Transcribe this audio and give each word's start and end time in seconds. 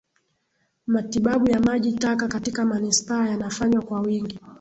Matibabu 0.87 1.49
ya 1.51 1.59
maji 1.59 1.91
taka 1.93 2.27
katika 2.27 2.65
manispaa 2.65 3.27
yanafanywa 3.29 3.81
kwa 3.81 4.01
wingi 4.01 4.39